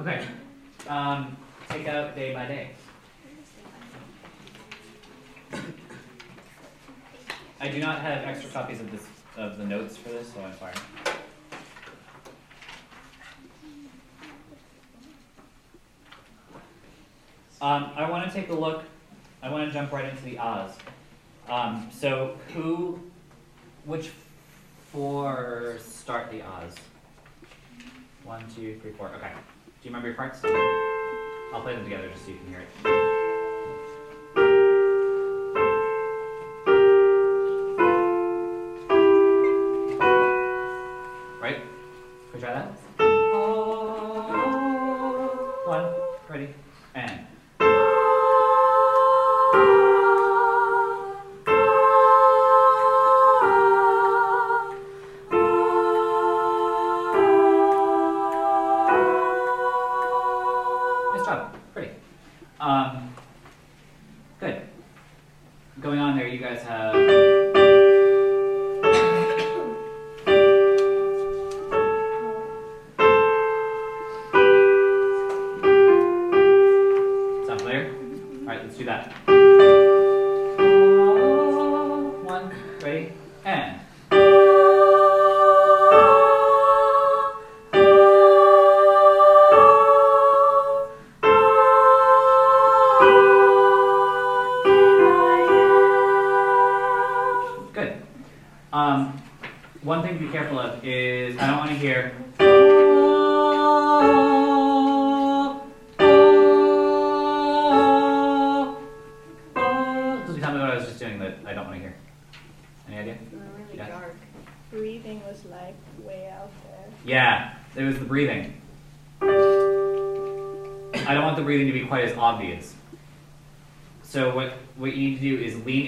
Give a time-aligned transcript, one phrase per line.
[0.00, 0.24] Okay.
[0.88, 1.36] Um,
[1.68, 2.70] take out day by day.
[7.60, 10.58] I do not have extra copies of this of the notes for this, so I'm
[10.58, 10.72] sorry.
[17.60, 18.84] Um, I want to take a look.
[19.42, 20.72] I want to jump right into the ahs.
[21.46, 22.98] Um, so who,
[23.84, 24.12] which
[24.92, 26.74] four start the ahs?
[28.24, 29.08] One, two, three, four.
[29.08, 29.32] Okay.
[29.80, 30.44] Do you remember your parts?
[31.54, 33.19] I'll play them together just so you can hear it.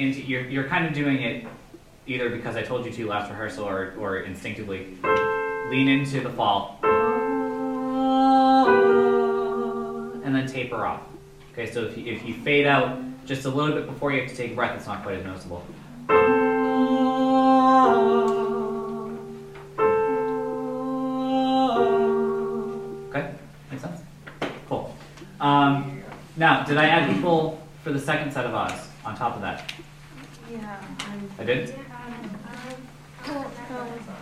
[0.03, 1.47] Into you're you're kind of doing it
[2.09, 4.99] either because I told you to last rehearsal or or instinctively.
[5.71, 6.81] Lean into the fall.
[10.25, 11.03] And then taper off.
[11.53, 14.31] Okay, so if you, if you fade out just a little bit before you have
[14.31, 15.65] to take a breath, it's not quite as noticeable.
[23.09, 23.35] Okay,
[23.71, 24.01] makes sense?
[24.69, 24.97] Cool.
[25.41, 26.03] Um,
[26.37, 29.73] now, did I add people for the second set of ahs on top of that?
[30.53, 30.85] Yeah.
[31.39, 31.75] I did?
[31.75, 31.79] Um,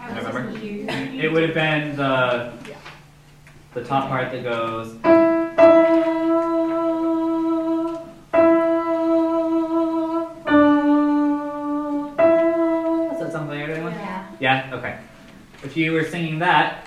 [0.00, 0.50] I remember.
[0.56, 2.52] It would have been the
[3.74, 4.96] the top part that goes.
[11.90, 13.92] Does that sound familiar to anyone?
[13.92, 14.26] Yeah.
[14.40, 14.70] Yeah?
[14.74, 14.98] Okay.
[15.62, 16.86] If you were singing that,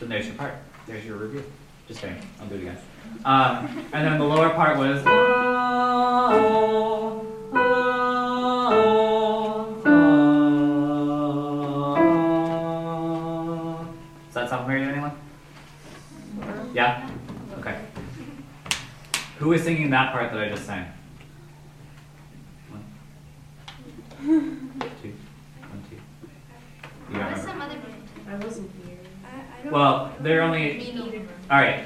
[0.00, 0.54] then there's your part.
[0.86, 1.44] There's your review.
[1.88, 2.16] Just kidding.
[2.40, 2.78] I'll do it again.
[3.24, 5.02] Um, and then the lower part was.
[16.72, 17.10] Yeah?
[17.58, 17.78] Okay.
[19.38, 20.86] Who was singing that part that I just sang?
[22.70, 22.84] One,
[25.02, 25.12] two,
[25.60, 25.96] one, two.
[25.96, 27.40] You don't remember?
[27.40, 27.76] Some other
[28.28, 28.96] I wasn't here.
[29.24, 30.96] I, I don't Well, they're only.
[31.50, 31.84] All right.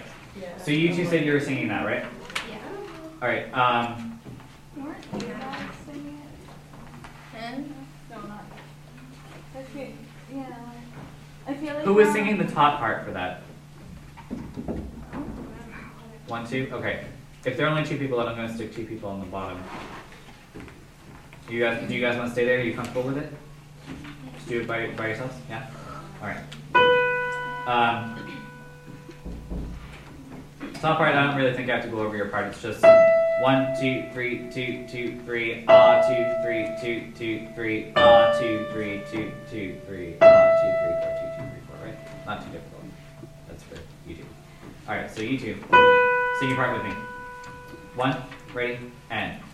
[0.59, 2.05] So you two said you were singing that, right?
[2.51, 2.59] Yeah.
[3.23, 3.53] All right.
[3.55, 4.21] Um,
[7.35, 7.75] And
[8.11, 8.45] No, not.
[9.55, 9.95] I
[10.35, 10.59] yeah.
[11.47, 11.85] I feel like.
[11.85, 13.43] who was singing the top part for that?
[16.27, 16.69] One, two.
[16.73, 17.05] Okay.
[17.45, 19.27] If there are only two people, then I'm going to stick two people on the
[19.27, 19.63] bottom.
[21.47, 22.59] Do you guys, do you guys want to stay there?
[22.59, 23.33] Are you comfortable with it?
[24.35, 25.37] Just do it by, by yourselves?
[25.49, 25.67] Yeah?
[26.21, 26.43] All right.
[27.69, 28.17] Um,
[30.81, 32.47] top part, I don't really think I have to go over your part.
[32.47, 32.85] It's just
[33.41, 39.03] one, two, three, two, two, three, ah, two, three, two, two, three, ah, two, three,
[39.11, 42.27] two, two, three, ah, two, three, four, two, two, three, four, right?
[42.27, 42.83] Not too difficult.
[43.47, 43.77] That's for
[44.09, 44.25] you two.
[44.89, 45.57] All right, so you two,
[46.39, 46.93] sing your part with me.
[47.97, 48.23] One,
[48.55, 48.79] ready,
[49.11, 49.46] and.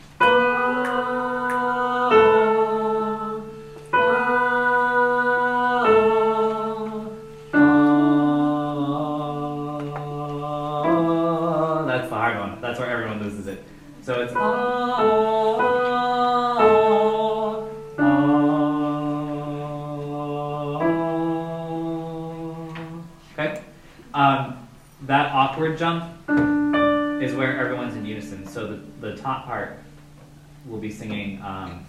[31.42, 31.84] Um,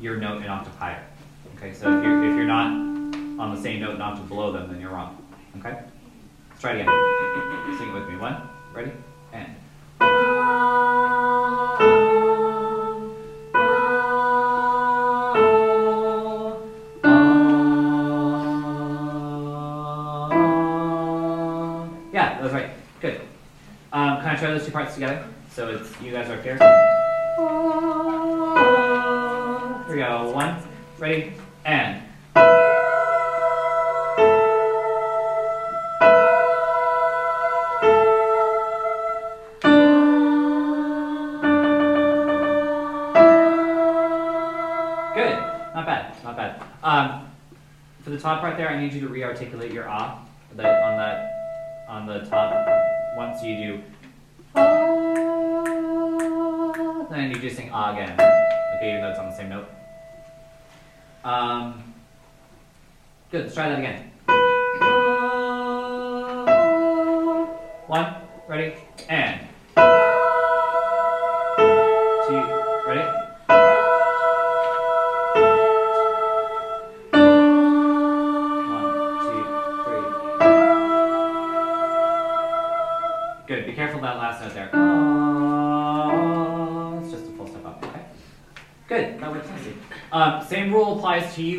[0.00, 1.04] your note an octave higher.
[1.56, 4.70] Okay, so if you're, if you're not on the same note not to below them,
[4.70, 5.13] then you're wrong.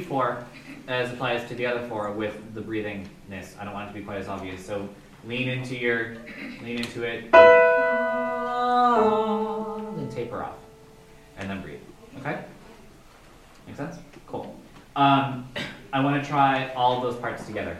[0.01, 0.45] Four,
[0.88, 3.59] as applies to the other four with the breathingness.
[3.59, 4.65] I don't want it to be quite as obvious.
[4.65, 4.88] So
[5.25, 6.18] lean into your,
[6.62, 7.25] lean into it,
[9.97, 10.57] and taper off,
[11.38, 11.80] and then breathe.
[12.19, 12.44] Okay?
[13.68, 13.97] Make sense?
[14.27, 14.56] Cool.
[14.95, 15.50] Um,
[15.92, 17.77] I want to try all of those parts together.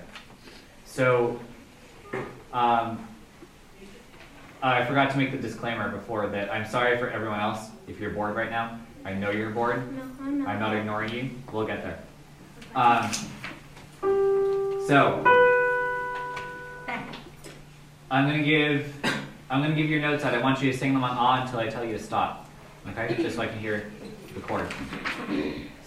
[0.86, 1.40] So
[2.54, 3.08] um,
[4.64, 8.12] I forgot to make the disclaimer before that I'm sorry for everyone else if you're
[8.12, 8.80] bored right now.
[9.04, 9.96] I know you're bored.
[9.96, 10.48] No, I'm not.
[10.48, 11.30] I'm not ignoring you.
[11.52, 12.00] We'll get there.
[12.75, 13.10] Um,
[14.86, 15.24] so,
[18.12, 18.94] I'm gonna give
[19.50, 20.33] I'm gonna give your notes out.
[20.33, 22.50] I want you to sing them on ah until I tell you to stop.
[22.89, 23.16] Okay?
[23.16, 23.92] Just so I can hear
[24.33, 24.68] the chord.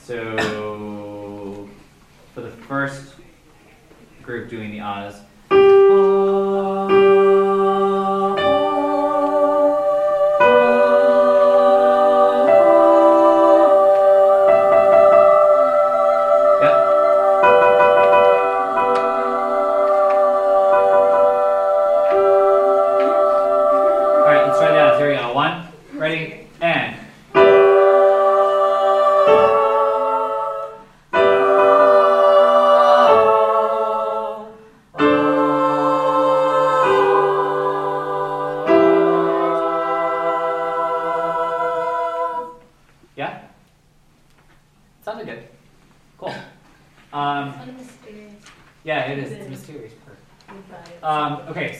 [0.02, 1.68] So
[2.34, 3.16] for the first
[4.22, 5.20] group doing the ahs.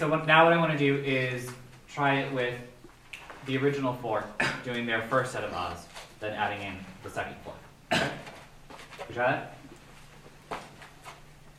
[0.08, 1.50] So what, now what I want to do is
[1.87, 2.55] try it with
[3.44, 4.25] the original four,
[4.64, 5.84] doing their first set of ahs,
[6.19, 7.52] then adding in the second four.
[7.93, 8.08] Okay?
[9.06, 9.56] We try that?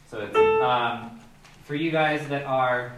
[0.10, 1.20] So it's, um,
[1.66, 2.94] for you guys that are,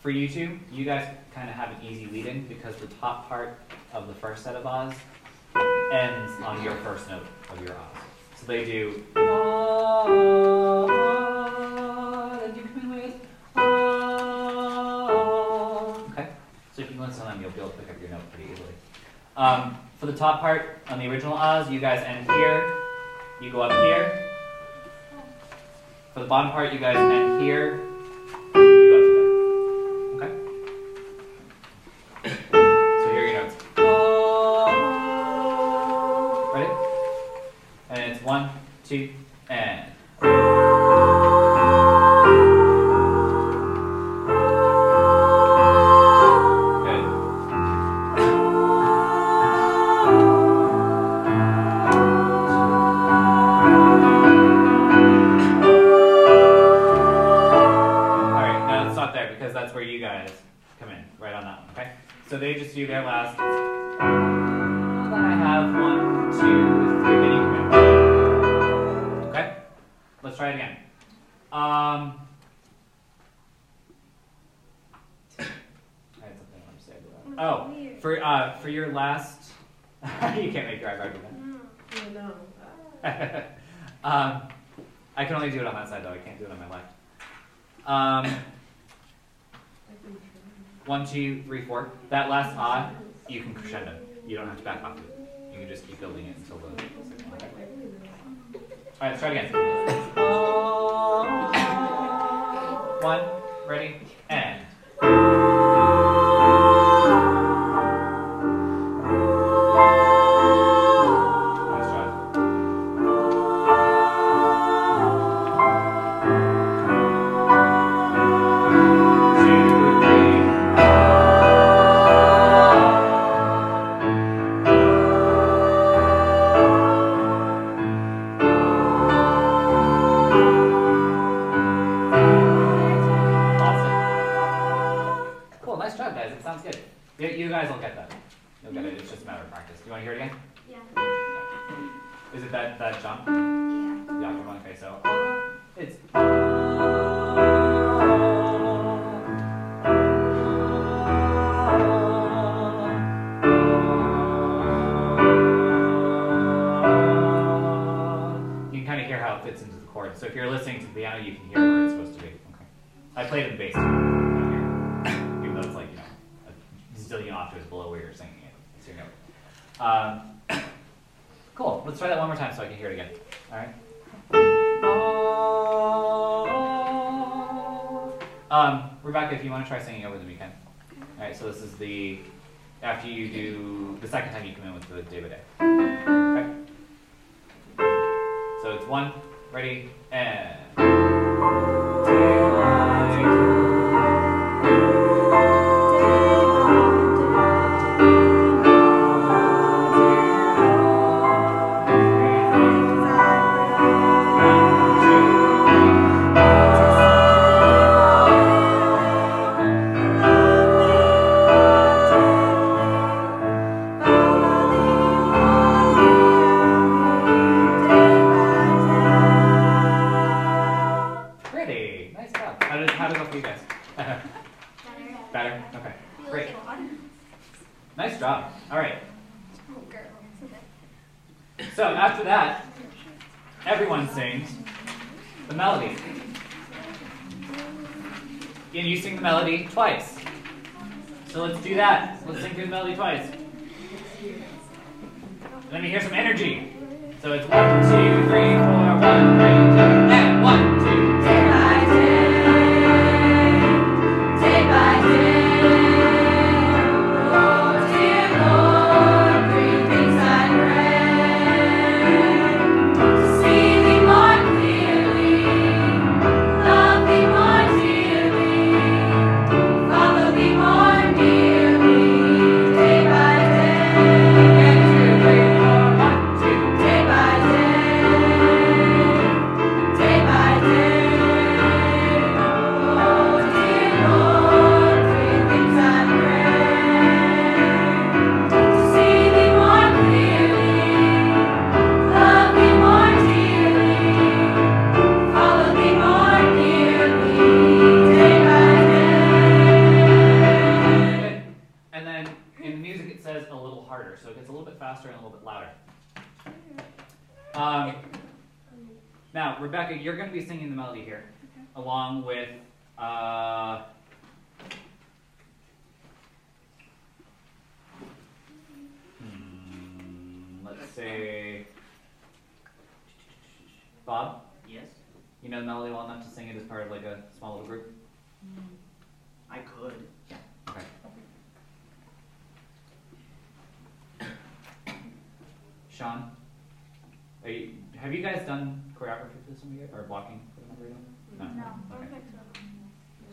[0.00, 3.28] for you two, you guys kind of have an easy lead in because the top
[3.28, 3.58] part
[3.92, 4.94] of the first set of ahs
[5.90, 7.98] ends on your first note of your ahs.
[8.36, 9.02] So they do
[17.02, 18.72] you listen to them, you'll be able to pick up your note pretty easily.
[19.36, 22.72] Um, for the top part on the original ahs, you guys end here,
[23.40, 24.28] you go up here.
[26.14, 27.80] For the bottom part, you guys end here,
[28.54, 30.22] you go up.
[30.22, 30.32] Okay.
[32.52, 33.56] So here your notes.
[36.54, 36.70] Ready?
[37.90, 38.50] And it's one,
[38.84, 39.10] two,
[39.48, 39.91] and.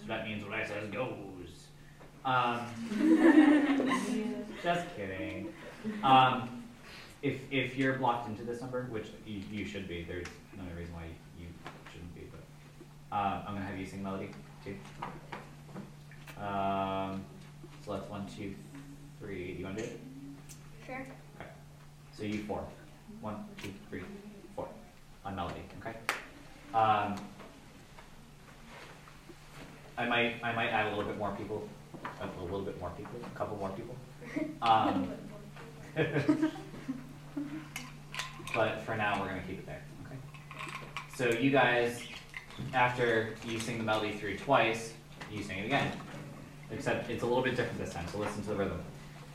[0.09, 1.67] that means when I says goes.
[2.25, 2.65] Um,
[4.63, 5.53] just kidding.
[6.03, 6.63] Um,
[7.21, 10.93] if, if you're blocked into this number, which you, you should be, there's no reason
[10.95, 11.47] why you, you
[11.91, 14.31] shouldn't be, but uh, I'm going to have you sing melody
[14.65, 14.75] too.
[16.41, 17.23] Um,
[17.85, 18.55] so that's one, two,
[19.19, 19.53] three.
[19.53, 19.99] Do you want to do it?
[20.85, 21.07] Sure.
[21.39, 21.49] Okay.
[22.17, 22.65] So you four.
[23.21, 24.01] One, two, three,
[24.55, 24.67] four.
[25.23, 25.97] On melody, okay?
[26.73, 27.15] Um,
[29.99, 31.67] I might I might add a little bit more people,
[32.21, 33.95] a little bit more people, a couple more people.
[34.61, 35.11] Um,
[38.55, 39.83] but for now, we're gonna keep it there.
[40.05, 40.15] Okay.
[41.13, 42.01] So you guys,
[42.73, 44.93] after you sing the melody through twice,
[45.29, 45.91] you sing it again.
[46.71, 48.07] Except it's a little bit different this time.
[48.07, 48.81] So listen to the rhythm.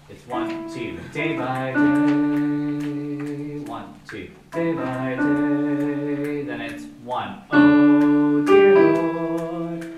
[0.09, 3.59] It's one, two, day by day.
[3.66, 6.42] One, two, day by day.
[6.42, 9.93] Then it's one, oh dear Lord.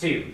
[0.00, 0.32] two.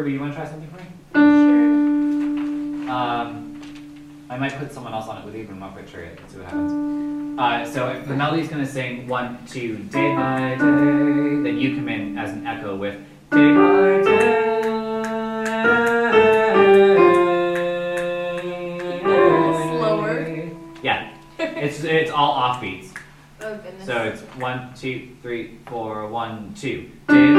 [0.00, 0.84] Ruby, you want to try something for me?
[1.12, 2.90] Sure.
[2.90, 6.02] Um, I might put someone else on it with you, but I'm not quite sure
[6.02, 6.18] yet.
[6.18, 7.38] Let's see what happens.
[7.38, 10.56] Uh, so the melody's gonna sing one, two, day by day.
[10.56, 12.94] Then you come in as an echo with
[13.30, 14.40] day by day.
[19.52, 20.50] Slower.
[20.82, 22.94] Yeah, it's it's all offbeats.
[23.42, 23.84] Oh goodness.
[23.86, 26.90] So it's one, two, three, four, one, two.
[27.08, 27.29] Day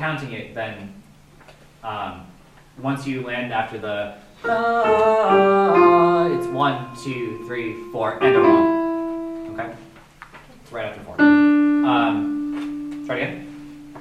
[0.00, 0.94] counting it, then
[1.84, 2.26] um,
[2.80, 4.14] once you land after the
[4.46, 9.60] ah, it's one, two, three, four, and a one.
[9.60, 9.76] Okay.
[10.70, 11.20] Right after four.
[11.20, 13.94] Um, try again.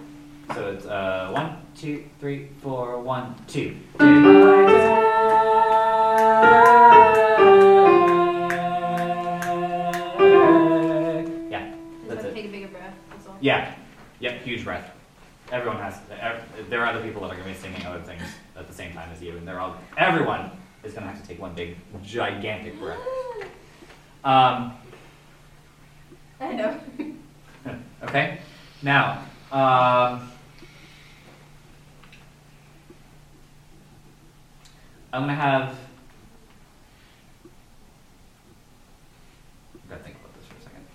[0.55, 3.75] So it's uh, one, two, three, four, one, two.
[11.49, 11.73] Yeah,
[12.07, 12.33] that's it.
[12.33, 12.93] take a bigger breath.
[13.09, 13.35] That's all.
[13.41, 13.75] Yeah.
[14.21, 14.43] Yep.
[14.43, 14.93] Huge breath.
[15.51, 15.99] Everyone has.
[16.69, 18.21] There are other people that are going to be singing other things
[18.55, 19.75] at the same time as you, and they're all.
[19.97, 20.51] Everyone
[20.83, 22.99] is going to have to take one big, gigantic breath.
[24.23, 24.73] Um,
[26.39, 26.79] I know.
[28.03, 28.39] okay.
[28.83, 30.31] Now, um,
[35.11, 35.75] I'm going to have.
[39.73, 40.85] I've got to think about this for a second.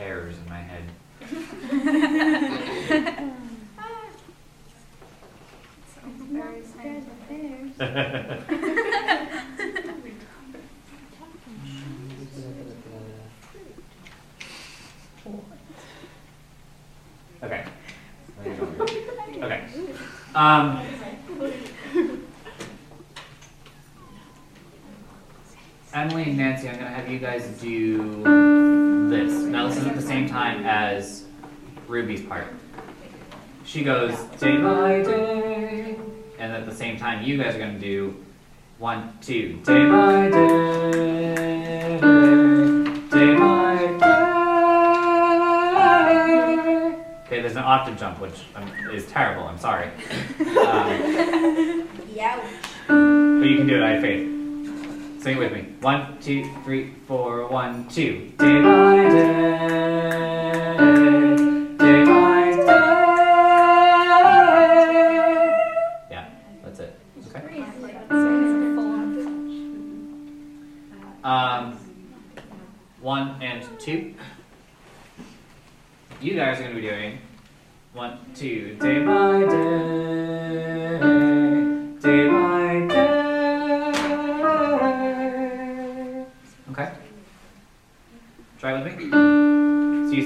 [0.00, 0.84] In my head.
[17.42, 17.64] Okay.
[19.42, 19.64] Okay.
[20.36, 20.80] Um,
[25.92, 28.77] Emily and Nancy, I'm gonna have you guys do
[29.08, 29.32] this.
[29.32, 31.24] Now this is at the same time as
[31.86, 32.46] Ruby's part.
[33.64, 35.96] She goes day by day,
[36.38, 38.16] and at the same time you guys are gonna do
[38.78, 41.98] one, two, day by day,
[43.10, 44.14] day by day.
[47.26, 49.42] Okay, there's an octave jump, which um, is terrible.
[49.44, 49.86] I'm sorry,
[50.40, 52.40] um, Yeah.
[52.86, 52.94] but
[53.44, 53.82] you can do it.
[53.82, 54.37] I have faith.
[55.20, 55.62] Sing it with me.
[55.80, 58.32] One, two, three, four, one, two.
[58.38, 60.78] Day by day,
[61.78, 62.78] day by day.
[66.10, 66.28] Yeah,
[66.62, 66.98] that's it.
[67.34, 67.64] Okay.
[71.24, 71.78] Um,
[73.00, 74.14] one and two.
[76.20, 77.18] You guys are going to be doing
[77.92, 80.47] one, two, day by day,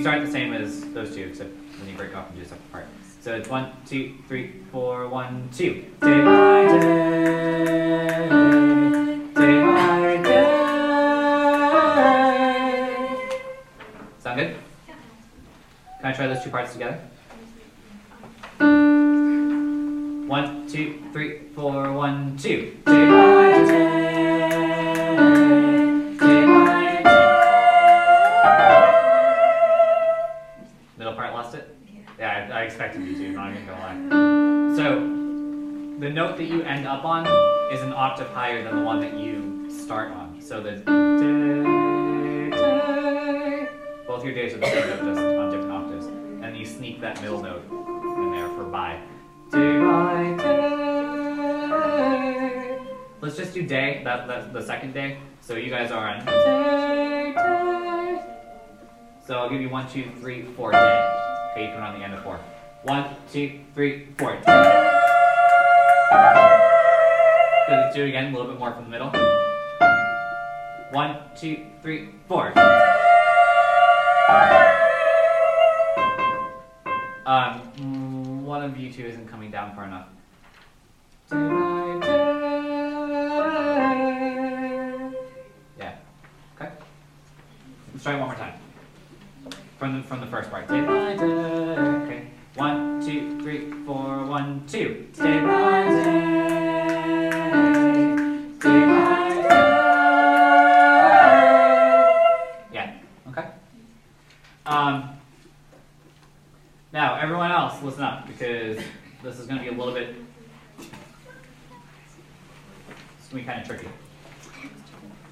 [0.03, 2.45] You start the same as those two, except when you break off and do a
[2.45, 2.87] separate part.
[3.21, 5.85] So it's one, two, three, four, one, two.
[6.01, 6.81] Day by day,
[9.33, 10.49] day by day.
[14.19, 14.57] Sound good?
[14.89, 14.97] Can
[16.03, 16.99] I try those two parts together?
[20.27, 22.77] One, two, three, four, one, two.
[22.87, 24.02] Day by day
[36.13, 37.27] note that you end up on
[37.73, 40.41] is an octave higher than the one that you start on.
[40.41, 43.69] So the day, day,
[44.07, 46.07] both your days are the same note, just on different octaves.
[46.43, 49.01] And you sneak that middle note in there for bye.
[49.51, 49.79] Day
[50.37, 50.73] day.
[53.21, 55.19] Let's just do day, that, that the second day.
[55.41, 58.23] So you guys are on day, day.
[59.27, 61.09] So I'll give you one, two, three, four, day.
[61.53, 62.41] Okay, you put on the end of four.
[62.83, 64.37] One, two, three, four.
[64.41, 64.92] Day.
[67.95, 68.33] Do it again.
[68.33, 69.11] A little bit more from the middle.
[70.93, 72.53] One, two, three, four.
[77.27, 80.09] Um, mm, one of you two isn't coming down far enough.
[85.79, 85.97] Yeah.
[86.57, 86.71] Okay.
[87.93, 88.55] Let's try it one more time.
[89.79, 90.67] From the from the first part.
[94.33, 95.07] One, two.
[95.13, 96.33] Day by day.
[102.73, 102.95] Yeah.
[103.29, 103.47] Okay.
[104.65, 105.11] Um.
[106.95, 108.83] Now, everyone else, listen up because
[109.23, 110.17] this is going to be a little bit.
[110.79, 110.89] It's
[113.29, 113.89] going to be kind of tricky.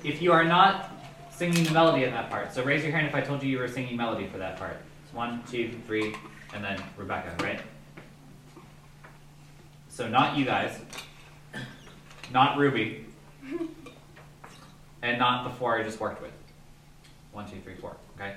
[0.05, 0.93] If you are not
[1.33, 3.61] singing the melody in that part, so raise your hand if I told you you
[3.61, 4.77] were singing melody for that part.
[5.15, 6.15] One, two, three,
[6.53, 7.63] and then Rebecca, right?
[10.01, 10.81] So not you guys,
[12.33, 13.05] not Ruby,
[15.03, 16.33] and not the four I just worked with.
[17.33, 17.99] One, two, three, four.
[18.17, 18.37] Okay.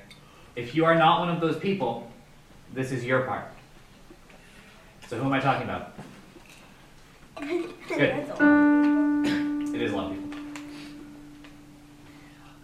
[0.58, 2.12] If you are not one of those people,
[2.74, 3.46] this is your part.
[5.08, 5.94] So who am I talking about?
[7.88, 9.74] Good.
[9.74, 10.40] It is a lot of people.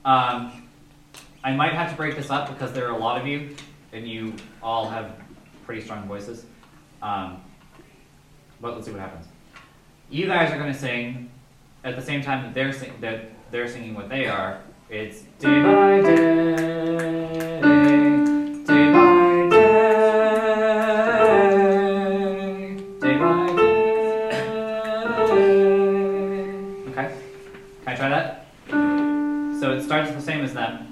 [0.04, 0.68] Um,
[1.42, 3.56] I might have to break this up because there are a lot of you,
[3.94, 5.16] and you all have
[5.66, 6.46] pretty strong voices.
[7.02, 7.40] Um,
[8.62, 9.26] but let's see what happens.
[10.10, 11.30] You guys are going to sing
[11.84, 14.62] at the same time that they're sing- that they're singing what they are.
[14.90, 16.56] It's day by day,
[18.66, 19.86] day by day,
[23.00, 23.70] day by day.
[26.90, 27.08] Okay,
[27.84, 28.46] can I try that?
[29.60, 30.86] So it starts the same as them.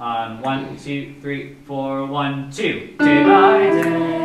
[0.00, 2.96] On one, two, three, four, one, two.
[2.98, 4.23] Day by day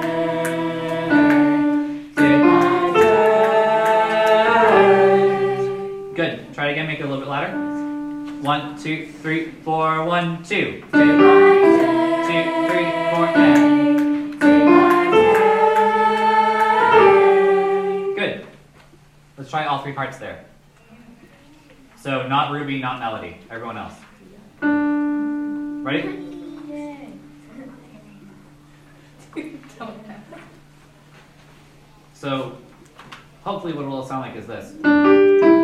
[8.41, 10.81] One, two, three, four, one, two.
[10.91, 14.39] By two, three, four, and.
[18.15, 18.47] Good.
[19.37, 20.45] Let's try all three parts there.
[21.97, 23.37] So not Ruby, not Melody.
[23.49, 23.95] Everyone else.
[24.61, 26.25] Ready?
[32.13, 32.57] So
[33.43, 35.58] hopefully what it'll sound like is this.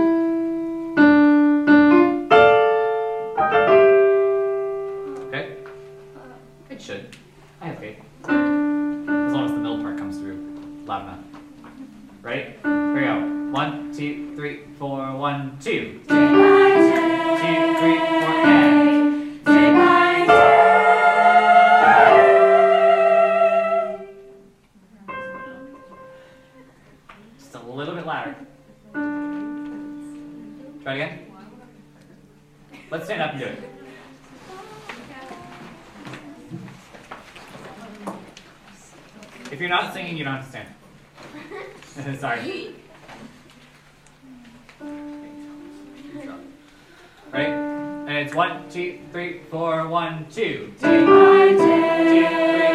[7.65, 7.97] I have faith.
[8.25, 10.37] As long as the middle part comes through
[10.85, 11.19] loud enough.
[12.21, 12.59] Right?
[12.61, 13.19] Here we go.
[13.51, 15.99] One, two, three, four, one, two.
[16.07, 16.21] Two, three, four,
[18.45, 19.41] and.
[27.39, 28.35] Just a little bit louder.
[30.83, 31.19] Try it again.
[32.91, 33.74] Let's stand up and do it.
[39.51, 42.19] If you're not singing, you don't have to stand.
[42.19, 42.75] Sorry.
[47.31, 47.47] Right?
[47.47, 50.73] And it's one, two, three, four, one, two.
[50.79, 52.69] Day by day.
[52.69, 52.74] Two,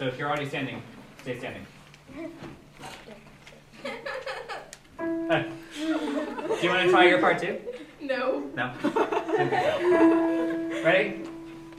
[0.00, 0.82] So if you're already standing,
[1.20, 1.66] stay standing.
[2.16, 2.24] do
[6.62, 7.60] you want to try your part too?
[8.00, 8.50] No.
[8.54, 8.72] No.
[8.80, 10.82] Didn't think so.
[10.82, 11.22] Ready?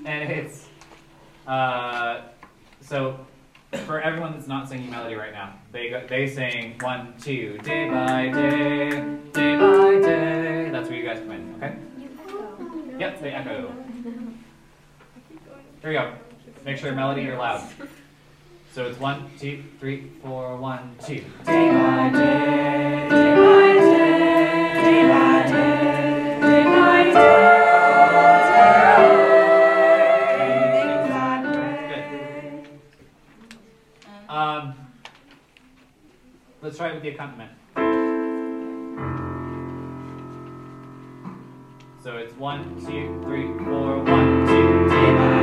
[0.06, 0.68] And it's
[1.48, 2.22] uh,
[2.80, 3.26] so
[3.88, 7.90] for everyone that's not singing melody right now, they go, they sing one two day
[7.90, 10.70] by day, day by day.
[10.72, 11.56] That's where you guys come in.
[11.56, 11.76] Okay?
[13.00, 13.74] Yep, they echo.
[15.82, 16.14] Here we go.
[16.64, 17.68] Make sure your melody you're loud.
[18.74, 21.16] So it's one, two, three, four, one, two.
[21.16, 27.42] Day by day, day by day, day by day, day by day.
[30.38, 32.66] day, by day.
[34.00, 34.30] Good.
[34.30, 34.74] Um,
[36.62, 37.52] let's try it with the accompaniment.
[42.02, 45.41] So it's one, two, three, four, one, two, day by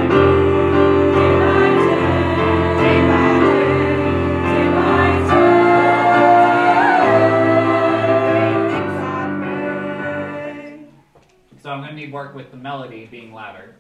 [12.19, 13.77] work with the melody being louder.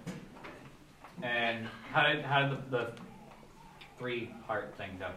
[1.24, 2.92] And how did how did the, the
[3.98, 5.10] three part thing go?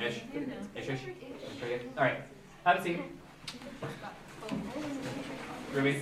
[0.00, 0.22] Ish,
[0.76, 1.00] ish, ish.
[1.98, 2.18] All right.
[2.64, 3.00] Have a seat,
[5.74, 6.00] Ruby.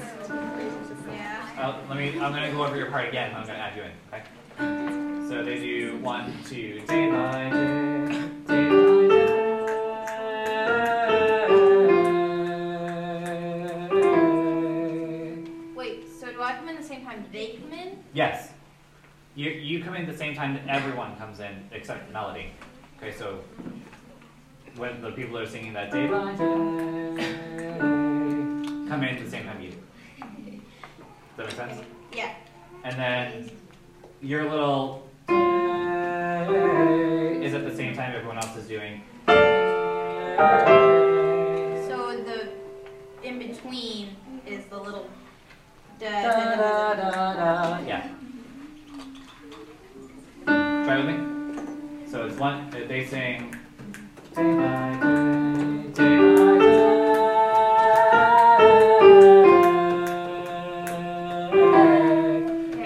[1.08, 1.50] Yeah.
[1.58, 2.08] Uh, let me.
[2.20, 3.34] I'm gonna go over your part again.
[3.34, 3.92] I'm gonna add you in.
[4.12, 5.28] Okay.
[5.28, 8.03] So they do one, two, day by day
[18.14, 18.50] Yes.
[19.34, 22.52] You you come in at the same time that everyone comes in except Melody.
[22.96, 23.40] Okay, so
[24.76, 26.44] when the people are singing that day by day
[28.88, 29.76] come in at the same time you do.
[31.36, 31.86] Does that make sense?
[32.14, 32.34] Yeah.
[32.84, 33.50] And then
[34.22, 35.08] your little
[37.42, 39.02] is at the same time everyone else is doing.
[41.88, 42.52] So the
[43.24, 45.08] in between is the little
[46.00, 47.10] da Da, da da, da.
[47.10, 47.78] da, da.
[47.86, 48.08] Yeah.
[50.46, 52.10] Try with me.
[52.10, 52.70] So it's one.
[52.70, 53.54] They sing.
[54.34, 57.84] Day by day, day by day.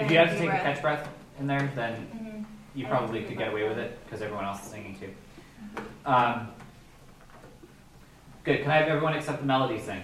[0.01, 1.07] If you have to take a catch breath
[1.39, 2.45] in there, then Mhm.
[2.75, 5.13] you probably could get away with it because everyone else is singing too.
[6.05, 6.49] Um,
[8.43, 8.61] good.
[8.63, 10.01] Can I have everyone except the melody sing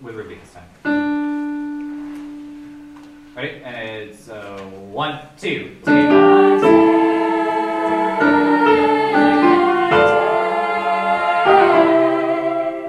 [0.00, 1.25] with Ruby this time?
[3.36, 3.60] Ready?
[3.62, 4.58] And it's uh,
[4.90, 5.76] one, two.
[5.84, 6.60] That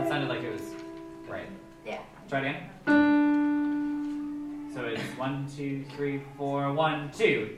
[0.07, 0.61] sounded like it was
[1.27, 1.49] right.
[1.85, 1.99] Yeah.
[2.29, 2.69] Try it again.
[4.73, 7.57] So it's one, two, three, four, one, two.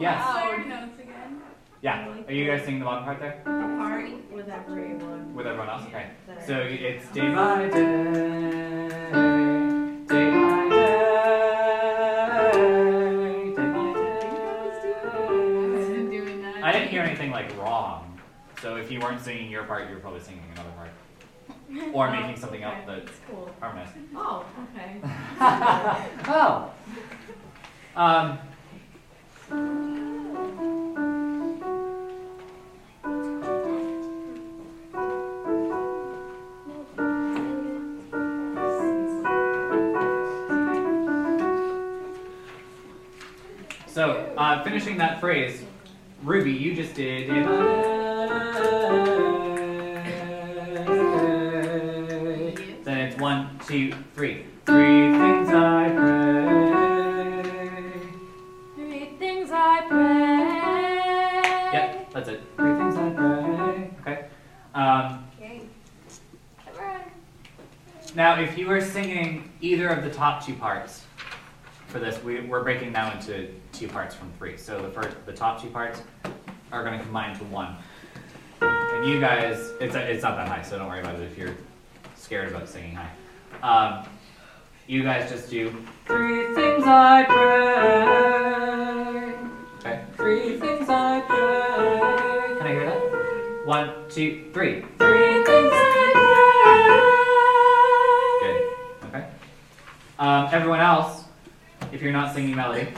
[0.00, 0.24] Yes.
[0.24, 1.40] Loud notes again.
[1.82, 4.14] yeah, are you guys singing the bottom part there Party.
[4.32, 5.34] With everyone.
[5.34, 5.82] with everyone else?
[5.88, 6.06] Okay.
[6.28, 7.76] I- So it's day by day, day
[10.06, 10.76] by day,
[13.54, 14.30] day by day.
[16.10, 16.64] doing that.
[16.64, 18.18] I didn't hear anything like wrong.
[18.60, 20.90] So if you weren't singing your part, you were probably singing another part,
[21.94, 23.50] or making something up Okay, that's cool.
[23.60, 23.90] harmonious.
[24.14, 25.00] Oh, okay.
[26.28, 26.70] oh.
[27.94, 28.38] Um.
[44.66, 45.62] Finishing that phrase,
[46.24, 47.30] Ruby, you just did.
[52.84, 54.44] Then it's one, two, three.
[54.64, 57.42] Three things I pray.
[58.74, 61.72] Three things I pray.
[61.72, 62.42] Yep, that's it.
[62.56, 63.90] Three things I pray.
[64.00, 64.24] Okay.
[64.74, 65.60] Um, Okay.
[68.16, 71.04] now, if you were singing either of the top two parts
[71.96, 74.58] for this, we, we're breaking now into two parts from three.
[74.58, 76.02] So the first, the top two parts
[76.70, 77.74] are going to combine to one.
[78.60, 81.54] And you guys, it's it's not that high, so don't worry about it if you're
[82.14, 83.10] scared about singing high.
[83.62, 84.06] Um,
[84.86, 85.74] you guys just do
[86.06, 87.86] three things I pray.
[89.78, 90.04] Okay.
[90.16, 92.56] Three things I pray.
[92.58, 93.66] Can I hear that?
[93.66, 94.84] One, two, three.
[94.98, 96.10] Three things I
[98.40, 98.52] pray.
[98.52, 99.08] Good.
[99.08, 99.24] Okay.
[100.18, 101.15] Um, everyone else,
[101.92, 102.88] if you're not singing melody,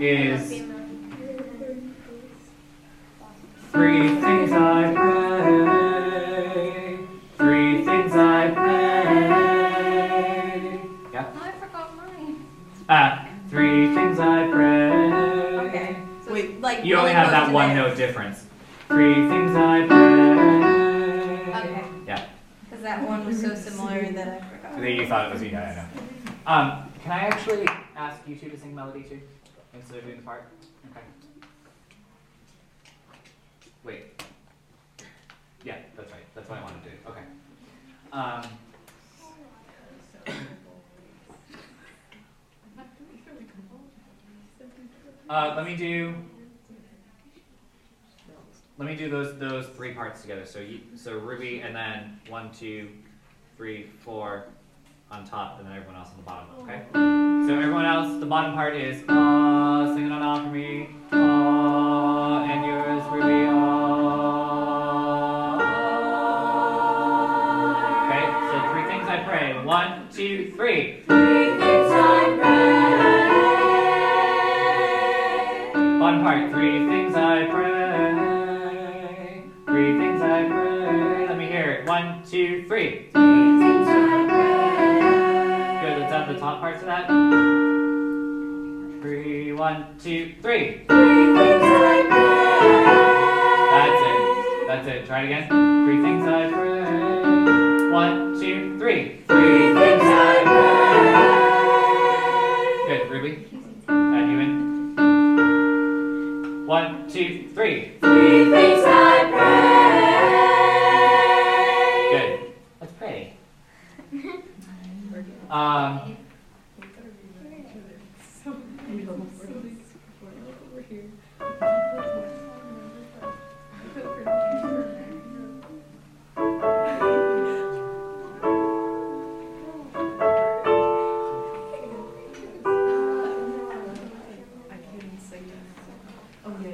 [0.00, 0.62] is
[3.72, 6.26] three things I pray.
[7.36, 9.80] Three things I pray.
[11.12, 11.26] Yeah.
[11.40, 12.46] I forgot mine.
[12.88, 15.12] Ah, three things I pray.
[15.68, 15.96] Okay.
[16.24, 18.46] So Wait, like You only have that one note difference.
[18.88, 21.54] Three things I pray.
[21.54, 21.84] Okay.
[22.06, 22.26] Yeah.
[22.64, 24.80] Because that one was so similar that I forgot.
[24.80, 25.50] That you thought it was you.
[25.50, 26.05] Yeah, I know.
[26.46, 29.20] Um, can I actually ask you two to sing melody too,
[29.74, 30.44] instead of doing the part?
[30.92, 31.04] Okay.
[33.82, 34.22] Wait.
[35.64, 36.22] Yeah, that's right.
[36.36, 36.96] That's what I wanted to do.
[37.08, 37.22] Okay.
[38.12, 38.42] Um,
[45.28, 46.14] uh, let me do.
[48.78, 50.46] Let me do those those three parts together.
[50.46, 52.90] So you, so Ruby, and then one, two,
[53.56, 54.46] three, four,
[55.10, 56.82] on top and then everyone else on the bottom, okay?
[57.46, 62.42] So everyone else, the bottom part is ah, sing it on all for me, ah,
[62.44, 63.86] and yours, Ruby, ah.
[68.04, 69.64] Okay, so three things I pray.
[69.64, 71.02] One, two, three.
[71.06, 72.36] Three things I
[75.72, 76.00] pray.
[76.00, 79.44] Bottom part, three things I pray.
[79.66, 81.28] Three things I pray.
[81.28, 81.86] Let me hear it.
[81.88, 83.10] One, two, three.
[83.12, 83.45] Three.
[86.62, 87.06] Let's add the top parts of that.
[89.02, 90.84] Three, one, two, three.
[90.88, 91.20] That's
[94.02, 94.66] it.
[94.66, 95.06] That's it.
[95.06, 95.48] Try it again.
[95.84, 97.90] Three things I pray.
[97.90, 99.22] One, two, three.
[99.28, 100.42] Three things I
[102.86, 102.98] pray.
[102.98, 103.10] Good.
[103.10, 103.46] Ruby.
[103.88, 104.50] Add you in.
[106.66, 107.92] One, two, three.
[108.00, 109.30] Three things I
[112.10, 112.38] pray.
[112.38, 112.52] Good.
[112.80, 113.34] Let's pray.
[115.48, 116.15] Um.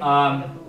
[0.03, 0.62] Um.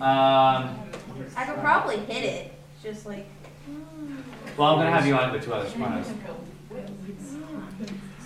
[0.00, 0.78] Um,
[1.36, 2.52] I could probably hit it.
[2.82, 3.26] Just like.
[4.56, 6.06] well, I'm gonna have you on it with two other sopranos.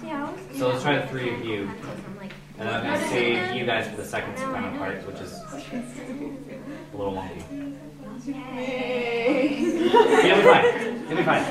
[0.00, 1.66] See, I always do So let's try the three of you.
[1.66, 2.00] practice.
[2.06, 5.32] I'm like, And I'm gonna save you guys for the second soprano part, which is
[5.32, 7.76] a little wonky.
[8.26, 8.36] You'll
[10.36, 11.06] be fine.
[11.08, 11.44] You'll be fine.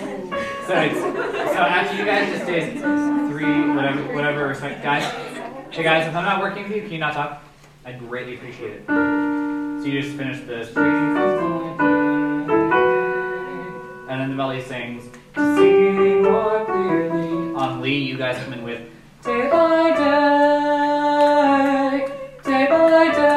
[0.67, 2.77] So it's so after you guys just did
[3.31, 5.03] three whatever whatever respect guys.
[5.71, 7.41] Hey guys, if I'm not working with you, can you not talk?
[7.85, 9.26] I'd greatly appreciate it.
[9.79, 10.75] So you just finished this
[14.09, 15.03] and then the melody sings
[15.35, 17.53] to see more clearly.
[17.53, 18.81] On Lee, you guys come in with
[19.23, 19.91] day by
[21.95, 22.07] day,
[22.43, 23.27] day by day.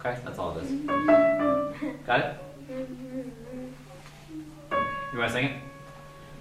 [0.00, 0.70] Okay, that's all it is.
[2.04, 2.36] Got it?
[5.12, 5.52] You want to sing it?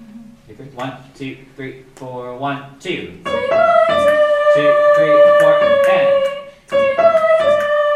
[0.01, 0.55] Mm-hmm.
[0.55, 0.65] Three?
[0.69, 3.21] One, two, three, four, one, two.
[4.53, 6.25] Two, three, four, and.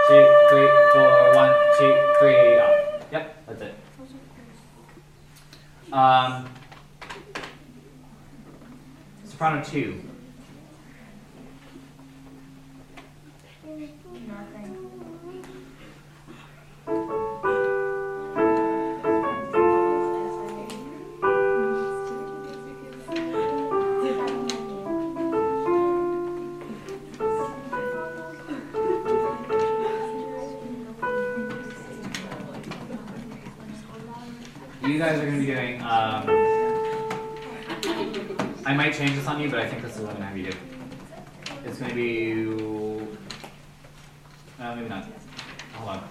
[0.07, 3.05] Two, three, four, one, two, three, off.
[3.11, 3.75] Yep, that's it.
[5.91, 6.49] Um,
[9.25, 10.01] soprano two.
[38.67, 40.37] I might change this on you, but I think this is what I'm gonna have
[40.37, 40.57] you do.
[41.65, 42.33] It's gonna be.
[44.57, 45.05] No, maybe not.
[45.73, 46.03] Hold on.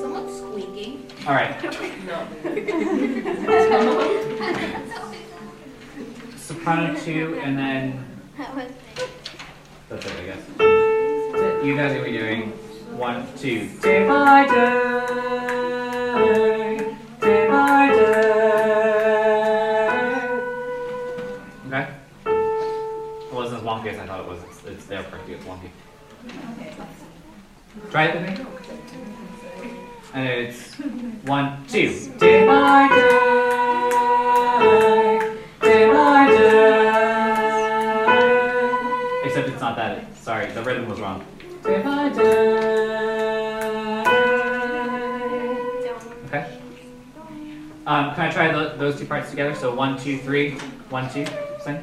[0.00, 1.10] Someone's squeaking.
[1.26, 3.34] All right.
[6.68, 8.04] Soprano two, and then
[8.36, 8.70] That was
[9.88, 10.42] that's it, I guess.
[11.64, 12.50] You guys are gonna be doing
[12.94, 15.06] one, two, day by day,
[17.22, 18.28] day by day.
[21.68, 21.88] Okay.
[22.26, 24.40] It wasn't as wonky as I thought it was.
[24.50, 25.34] It's, it's there perfectly.
[25.36, 25.70] It's wonky.
[26.26, 26.74] Okay.
[27.90, 28.44] Try it with me.
[30.12, 30.74] And it's
[31.24, 32.12] one, two.
[32.18, 33.37] Day by day,
[40.68, 41.24] rhythm was wrong.
[41.62, 42.58] By day.
[46.26, 46.58] Okay.
[47.86, 49.54] Um, can I try tho- those two parts together?
[49.54, 50.52] So one, two, three.
[50.90, 51.24] One, two.
[51.64, 51.82] Sing.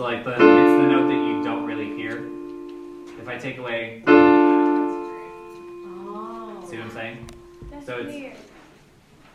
[0.00, 2.24] So like the it's the note that you don't really hear.
[3.20, 4.14] If I take away, see Oh.
[6.64, 7.28] what I'm saying?
[7.70, 8.32] That's So it's- weird.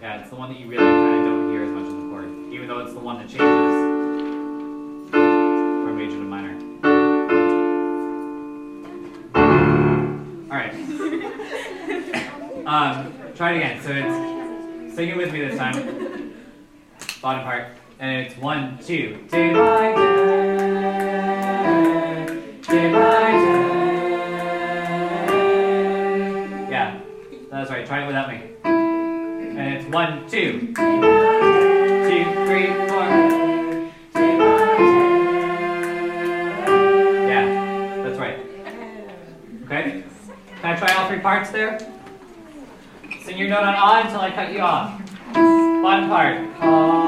[0.01, 2.09] Yeah, it's the one that you really kind of don't hear as much as the
[2.09, 3.41] chord, even though it's the one that changes
[5.11, 6.55] from major to minor.
[10.51, 10.74] All right.
[12.66, 13.80] Um, try it again.
[13.84, 15.76] So it's sing it with me this time.
[17.22, 17.68] Bottom part,
[17.99, 20.14] and it's one, two, by
[30.06, 30.60] one, two.
[30.60, 33.06] Two, three, four.
[37.26, 38.39] Yeah, that's right.
[39.64, 40.03] Okay?
[40.62, 41.80] Can I try all three parts there?
[43.24, 45.01] Sing your note on ah until I cut you off.
[45.34, 47.05] Bottom part.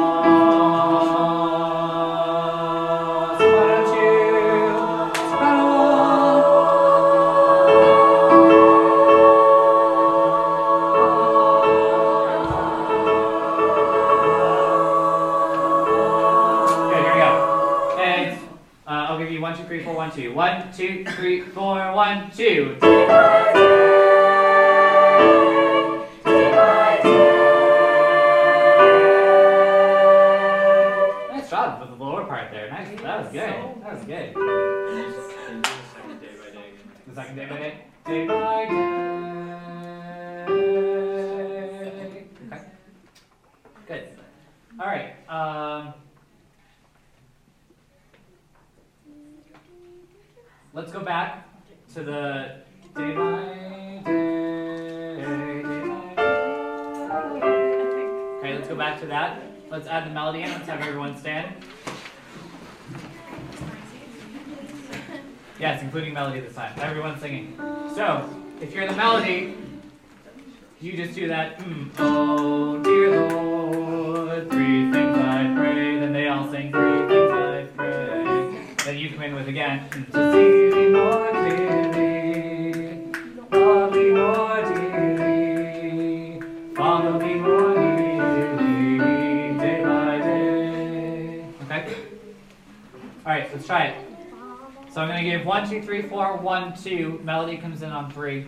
[95.57, 97.19] One, two, three, four, one, two.
[97.23, 98.45] Melody comes in on three,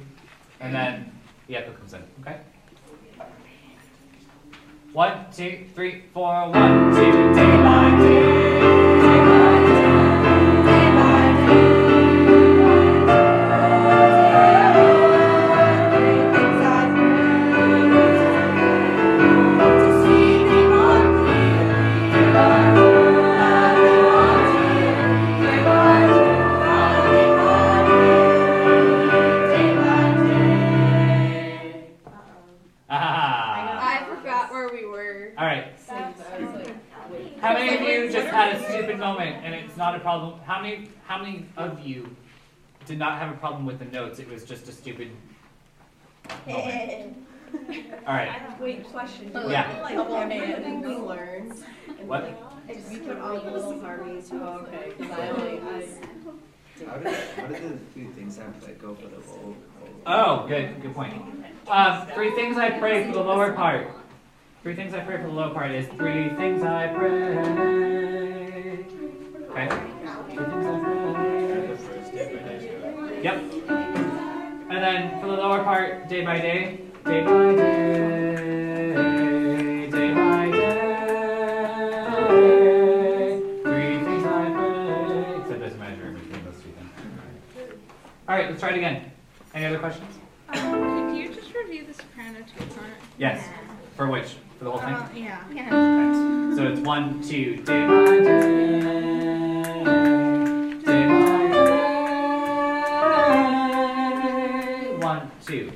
[0.59, 1.11] and then
[1.47, 2.03] the echo comes in.
[2.21, 2.37] Okay.
[4.93, 7.33] One, two, three, four, one, two.
[7.33, 8.28] Day by
[41.19, 42.15] How many of you
[42.85, 44.19] did not have a problem with the notes?
[44.19, 45.11] It was just a stupid
[46.47, 47.17] moment.
[48.07, 48.41] All right.
[48.61, 49.29] Wait, question.
[49.35, 49.81] Oh, Yeah.
[49.81, 51.51] Like, everything we learn.
[51.99, 52.23] and, What?
[52.23, 54.29] like, Did we put all the little harmonies?
[54.31, 54.93] Oh, okay.
[54.97, 55.87] 'cause I only, I.
[56.89, 59.57] How did, how did the three things have to go for the vocal?
[60.05, 61.21] Oh, good, good point.
[61.67, 63.89] Um, three things I pray for the lower part.
[64.63, 67.89] Three things I pray for the lower part is three things I pray.
[69.49, 69.67] Okay.
[69.67, 71.09] Three things I pray.
[73.23, 73.35] Yep.
[74.69, 78.93] And then for the lower part, day by day, day by day,
[79.89, 80.69] day by day.
[83.63, 85.41] Three things I pray.
[85.41, 86.91] Except there's a measure in between those two things.
[88.27, 89.11] All right, let's try it again.
[89.55, 90.13] Any other questions?
[90.49, 92.91] Um, could you just review the soprano tone?
[93.17, 93.43] Yes.
[93.97, 94.35] For which?
[94.59, 94.93] For the whole thing?
[94.93, 95.39] Uh, yeah.
[95.53, 95.67] Yeah.
[96.51, 96.55] Okay.
[96.57, 98.79] So it's one, two, day by day,
[100.83, 101.47] day by
[104.73, 104.97] day.
[104.99, 105.71] One, two,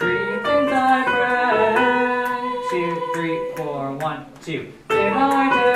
[0.00, 2.68] three things I pray.
[2.70, 5.75] Two, three, four, one, two, day by day,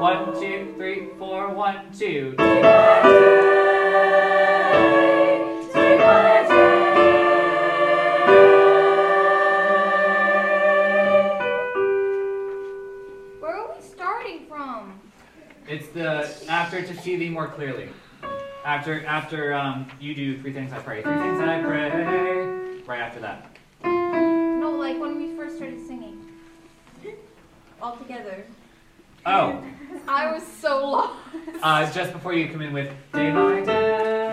[0.00, 2.34] one, two, three, four, one, two.
[13.40, 15.00] Where are we starting from?
[15.66, 17.88] It's the after to see thee more clearly.
[18.64, 21.02] After after um you do three things I pray.
[21.02, 22.82] Three things I pray.
[22.86, 23.50] Right after that.
[23.82, 26.22] No, like when we first started singing.
[27.80, 28.44] All together.
[29.28, 29.60] Oh,
[30.06, 31.18] I was so lost.
[31.60, 34.26] uh, just before you come in with day by day.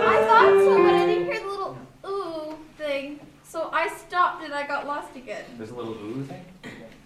[0.00, 3.18] I thought so, but I didn't hear the little ooh thing.
[3.42, 5.44] So I stopped and I got lost again.
[5.58, 6.44] There's a little ooh thing.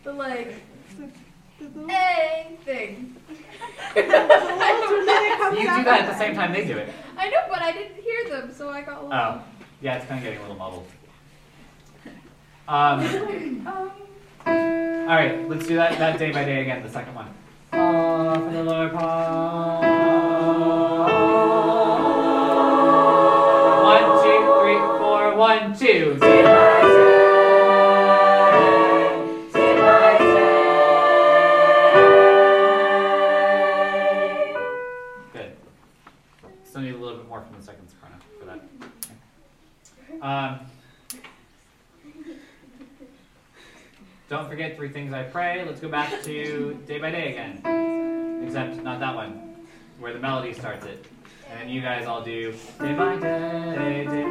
[0.04, 0.56] The like,
[1.88, 3.16] hey thing.
[3.96, 4.10] You do
[5.84, 6.92] that at the same time they do it.
[7.16, 9.14] I know, but I didn't hear them, so I got lost.
[9.14, 10.86] Oh, yeah, it's kind of getting a little muddled.
[12.68, 13.64] Um,
[14.46, 14.73] Um,
[15.06, 16.82] all right, let's do that that day by day again.
[16.82, 17.28] The second one.
[17.72, 19.84] Uh, for the lower part.
[23.84, 26.16] One, two, three, four, one, two.
[35.34, 35.52] Good.
[36.64, 38.60] Still need a little bit more from the second soprano for that.
[40.22, 40.63] Um,
[44.34, 45.64] don't forget three things I pray.
[45.64, 47.60] Let's go back to day by day again.
[48.44, 49.54] Except not that one,
[50.00, 51.06] where the melody starts it.
[51.48, 54.24] And then you guys all do day by day, day by day.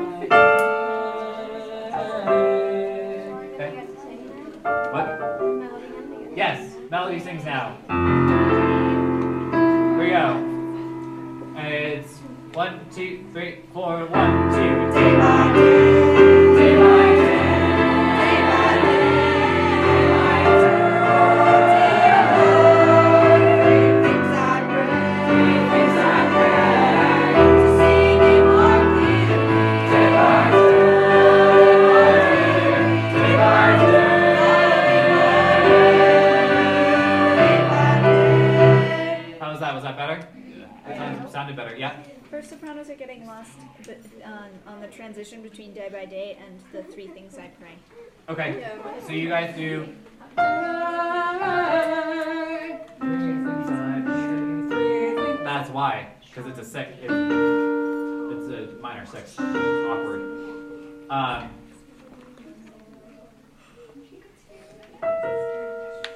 [3.53, 3.85] Okay?
[4.91, 5.07] What?
[6.35, 7.77] Yes, melody sings now.
[7.87, 10.43] Here we go.
[11.55, 12.19] It's
[12.53, 15.82] one, two, three, four, one, two, day by day,
[43.43, 47.07] are getting lost but, on, on the transition between day by day and the three
[47.07, 47.75] things I pray.
[48.29, 48.65] Okay.
[49.05, 49.87] So you guys do.
[55.43, 56.91] That's why, because it's a six.
[57.01, 59.31] It, it's a minor six.
[59.31, 60.21] It's awkward.
[61.09, 61.49] Um,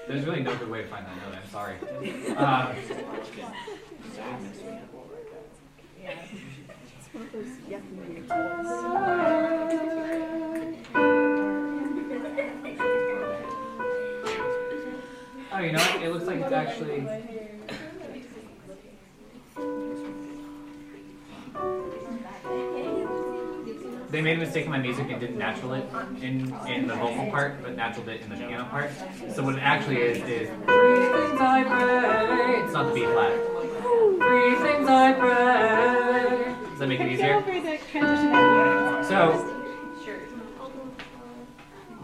[0.08, 1.36] There's really no good way to find that note.
[1.36, 1.76] I'm sorry.
[2.38, 2.76] Um,
[6.02, 6.24] Yeah.
[6.32, 6.57] It's
[15.52, 16.04] oh, you know what?
[16.04, 17.08] It looks like it's actually.
[24.10, 25.86] They made a mistake in my music and didn't natural it
[26.22, 28.90] in in the vocal part, but naturaled it in the piano part.
[29.34, 32.64] So what it actually is is I.
[32.64, 33.34] It's not the B flat.
[34.20, 36.67] Three things I pray.
[36.78, 37.42] Does that make it easier?
[39.04, 39.34] So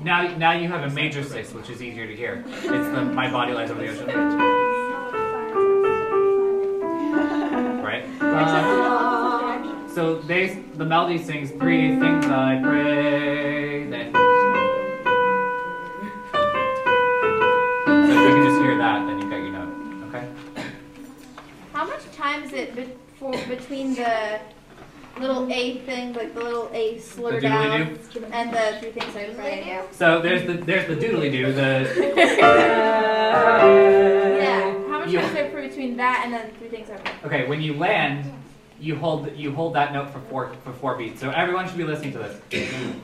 [0.02, 2.44] now now you have a major sixth, which is easier to hear.
[2.48, 4.08] It's the my Bonnie lies over the ocean.
[7.84, 8.04] Right?
[8.20, 13.86] Uh, so they the melody sings three things I pray.
[13.86, 14.20] Then so
[18.02, 20.08] if you can just hear that, then you got your note.
[20.08, 20.26] Okay.
[21.74, 24.40] How much time is it before between the
[25.20, 28.26] little A thing, like the little A slur The down, doodly-doo?
[28.32, 29.82] and the three things I pray?
[29.92, 31.52] So there's the there's the doodly doo.
[31.54, 31.88] The
[34.38, 34.74] Yeah.
[34.90, 37.12] How much You- time is there between that and then three things I pray?
[37.26, 38.32] Okay, when you land,
[38.80, 41.20] you hold you hold that note for four for four beats.
[41.22, 42.38] So everyone should be listening to this.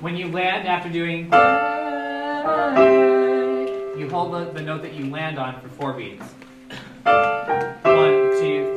[0.01, 1.26] When you land after doing,
[3.99, 6.24] you hold the, the note that you land on for four beats.
[7.03, 8.68] One, two, three,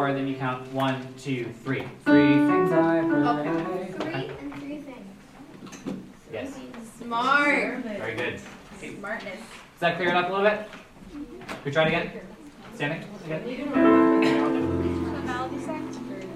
[0.00, 0.12] four.
[0.14, 1.84] Then you count one, two, three.
[2.04, 3.90] Three things I pray.
[3.98, 6.04] Three and three things.
[6.32, 6.58] Yes,
[6.98, 7.84] Smart.
[7.84, 8.40] very good.
[8.78, 9.40] Smartness.
[9.40, 10.68] Does that clear it up a little bit?
[11.12, 12.12] Can We try it again.
[12.74, 13.42] Standing again.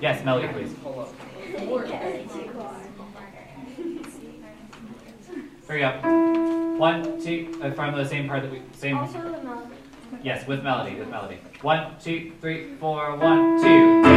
[0.02, 0.74] Yes, melody, please.
[5.66, 6.04] Hurry up.
[6.78, 8.98] One, two, uh, from the same part that we same.
[10.22, 11.38] Yes, with melody, with melody.
[11.62, 14.13] One, two, three, four, one, two.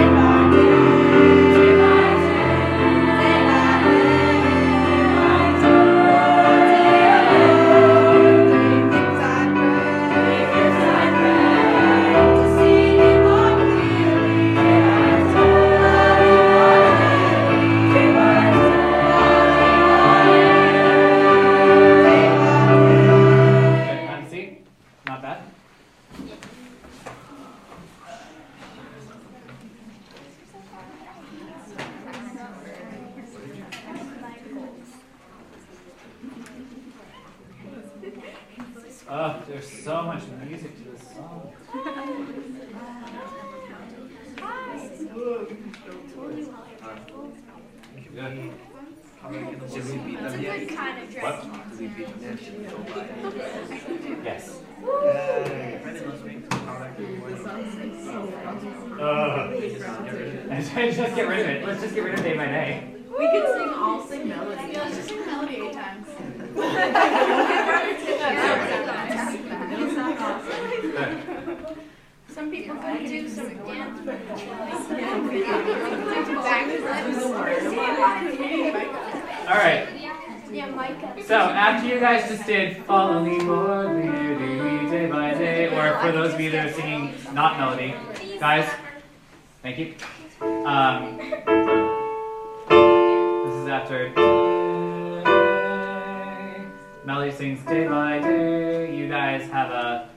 [98.94, 100.10] You guys have a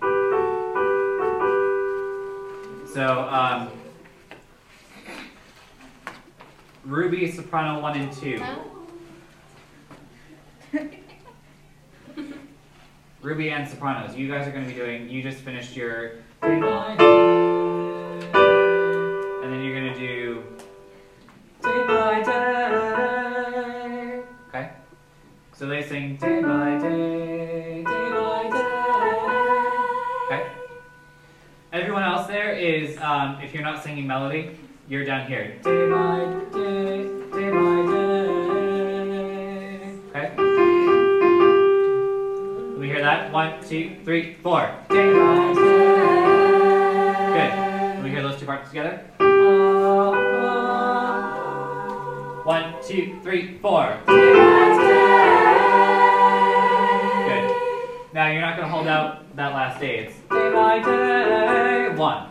[2.93, 3.71] so um,
[6.85, 8.43] Ruby soprano one and two.
[13.23, 14.17] Ruby and sopranos.
[14.17, 15.09] You guys are going to be doing.
[15.09, 16.15] You just finished your.
[16.43, 16.63] And
[19.43, 20.43] then you're going to do.
[21.63, 23.11] Day by day.
[24.49, 24.71] Okay.
[25.53, 27.30] So they sing day by day,
[33.11, 34.57] um, if you're not singing melody,
[34.89, 35.59] you're down here.
[35.65, 36.21] Day by
[36.53, 38.31] day, day by day.
[40.11, 40.27] Okay.
[42.79, 43.33] We hear that?
[43.33, 44.73] One, two, three, four.
[44.89, 46.21] Day by day.
[47.35, 47.53] Good.
[47.97, 48.99] Can we hear those two parts together?
[52.45, 53.99] One, two, three, four.
[54.07, 55.59] Day by day.
[57.29, 57.47] Good.
[58.15, 59.99] Now you're not going to hold out that last day.
[59.99, 61.89] It's day by day.
[61.97, 62.30] One.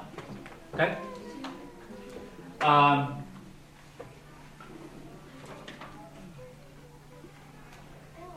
[0.80, 0.95] Okay.
[2.61, 3.21] Um,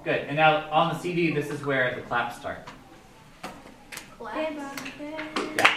[0.02, 0.22] good.
[0.26, 2.66] And now on the CD, this is where the claps start.
[4.18, 4.42] clap.
[5.56, 5.76] Yeah.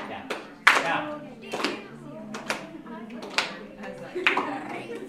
[0.00, 0.28] Yeah.
[0.82, 1.20] Now,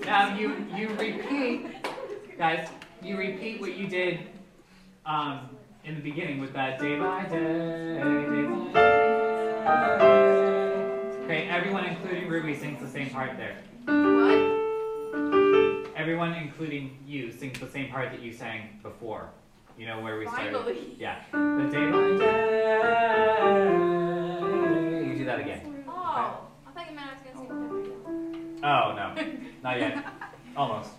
[0.05, 1.68] now you you repeat,
[2.38, 2.68] guys.
[3.01, 4.20] You repeat what you did
[5.05, 5.49] um,
[5.86, 8.34] in the beginning with that day by day, day by
[8.74, 9.06] day.
[11.24, 13.58] Okay, everyone, including Ruby, sings the same part there.
[13.86, 14.56] What?
[15.96, 19.30] Everyone, including you, sings the same part that you sang before.
[19.78, 20.54] You know where we started.
[20.54, 20.96] Finally.
[21.00, 21.22] Yeah.
[21.32, 22.72] The day by day.
[25.08, 25.84] You do that again.
[25.88, 28.60] Oh, I thought you meant I was gonna sing.
[28.64, 29.14] Oh no,
[29.62, 30.04] not yet.
[30.58, 30.90] Almost.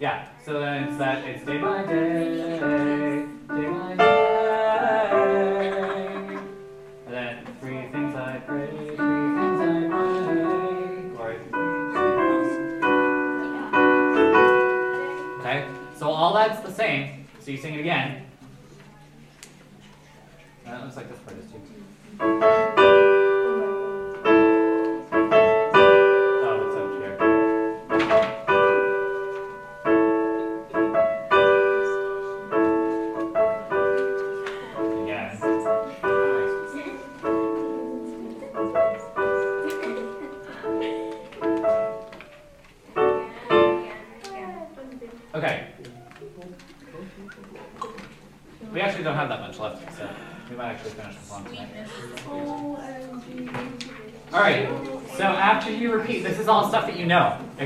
[0.00, 0.28] Yeah.
[0.44, 1.24] So then it's that.
[1.24, 2.58] It's day by day, day
[3.48, 4.04] by day,
[7.06, 9.88] and then three things I pray, three things I
[11.16, 11.34] pray,
[15.40, 17.26] Okay, so all that's the same.
[17.40, 18.26] So you sing it again.
[20.64, 22.63] That looks like this part is too.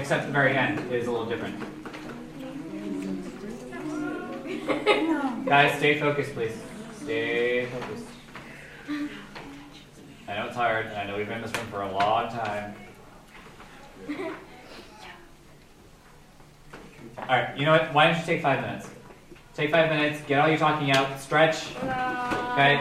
[0.08, 1.54] Except the very end is a little different.
[5.44, 6.56] Guys, stay focused, please.
[7.02, 8.06] Stay focused.
[10.26, 10.86] I know it's hard.
[10.86, 12.74] I know we've been in this room for a long time.
[17.18, 17.54] All right.
[17.58, 17.92] You know what?
[17.92, 18.88] Why don't you take five minutes?
[19.52, 20.22] Take five minutes.
[20.26, 21.20] Get all your talking out.
[21.20, 21.66] Stretch.
[21.76, 22.80] Okay.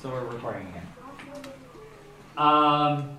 [0.00, 0.86] So we're recording again.
[2.36, 3.18] Um.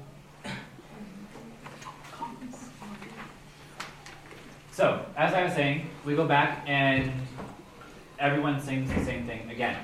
[4.73, 7.11] So, as I was saying, we go back and
[8.17, 9.77] everyone sings the same thing again,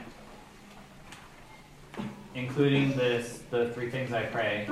[2.33, 4.65] including this the three things I pray,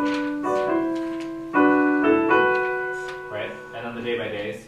[3.30, 3.52] right?
[3.76, 4.66] And then the day by days.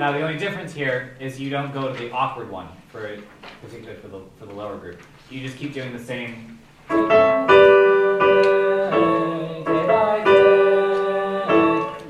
[0.00, 3.20] Now the only difference here is you don't go to the awkward one for
[3.62, 5.00] particularly for the for the lower group.
[5.30, 6.58] You just keep doing the same.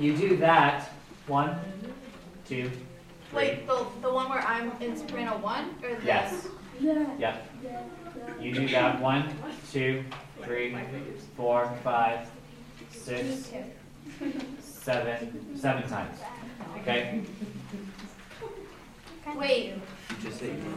[0.06, 0.88] You do that
[1.26, 1.58] one,
[2.46, 2.70] two,
[3.34, 5.74] Wait, the, the one where I'm in soprano one?
[5.82, 6.46] Or the yes,
[7.18, 7.50] yep.
[8.40, 9.34] You do that one,
[9.72, 10.04] two,
[10.42, 10.76] three,
[11.36, 12.30] four, five,
[12.88, 13.50] six,
[14.60, 16.20] seven, seven times.
[16.82, 17.22] Okay.
[19.34, 19.74] Wait,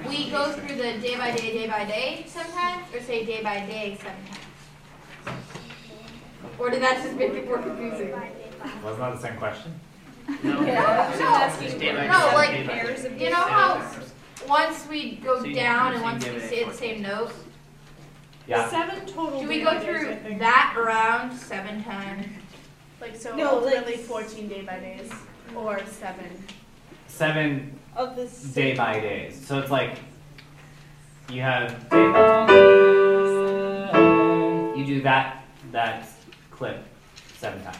[0.08, 3.60] we go through the day by day, day by day sometimes, or say day by
[3.60, 4.40] day sometimes?
[6.58, 8.16] Or did that just make it more confusing?
[8.84, 9.80] Wasn't that the same question?
[10.43, 10.62] No.
[10.62, 11.12] Yeah.
[11.20, 11.62] No.
[11.62, 12.80] Just No, like, day by day.
[12.82, 13.82] Pairs of You know how
[14.47, 17.32] once we go So you- down and once we day say the same note,
[18.47, 18.68] Yeah.
[18.70, 19.39] Seven total.
[19.41, 22.26] do we go day-by-days, through that around seven times?
[23.01, 25.12] Like so, No, like- fourteen day by days
[25.55, 26.43] or seven.
[27.07, 28.41] Seven Of this.
[28.43, 29.39] day by days.
[29.47, 29.97] So it's like
[31.30, 32.80] you have day by day.
[34.80, 36.07] You do that that
[36.51, 36.84] clip
[37.38, 37.78] seven times.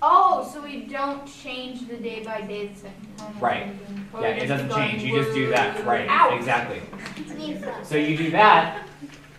[0.00, 3.34] Oh, so we don't change the day by day the second time.
[3.40, 3.66] Right.
[4.12, 5.02] Or Yeah, we it just doesn't go change.
[5.02, 5.84] You just do that.
[5.84, 6.06] Right.
[6.08, 6.38] Ouch.
[6.38, 6.80] Exactly.
[7.82, 8.86] So you do that.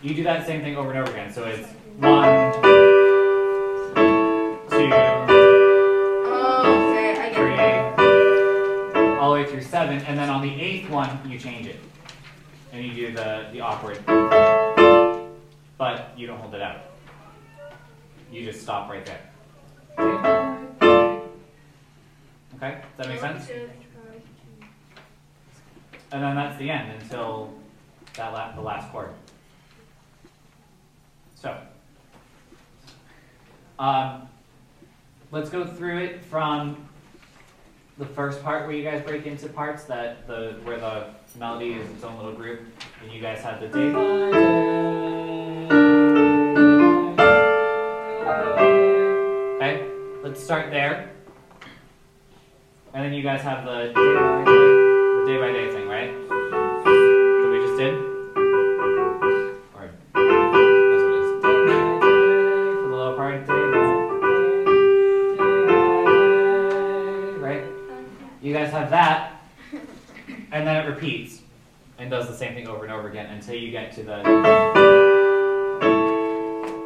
[0.01, 1.31] You do that same thing over and over again.
[1.31, 2.53] So it's one,
[4.69, 4.89] two,
[6.31, 7.95] Oh, okay, I get it.
[8.95, 11.79] three, all the way through seven, and then on the eighth one you change it,
[12.71, 13.99] and you do the the awkward,
[15.77, 16.81] but you don't hold it out.
[18.31, 19.19] You just stop right there.
[22.55, 23.49] Okay, does that make sense?
[26.11, 27.53] And then that's the end until
[28.15, 29.09] that la- the last chord.
[31.35, 31.55] So,
[33.77, 34.27] um,
[35.31, 36.75] let's go through it from
[37.97, 41.05] the first part where you guys break into parts that the where the
[41.37, 42.61] melody is its own little group,
[43.03, 43.93] and you guys have the day.
[50.49, 51.11] Start there.
[52.95, 56.11] And then you guys have the day by day, thing, right?
[56.27, 57.93] That we just did?
[59.75, 61.29] Or that's what it is.
[61.43, 63.45] Day by day for the lower part.
[63.45, 63.69] Day by
[67.37, 67.63] day, right?
[68.41, 69.43] You guys have that,
[70.51, 71.43] and then it repeats
[71.99, 74.23] and does the same thing over and over again until you get to the.